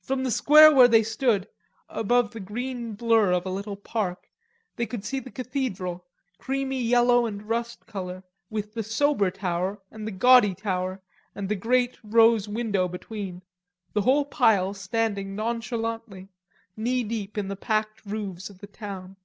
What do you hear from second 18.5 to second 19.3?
of the town.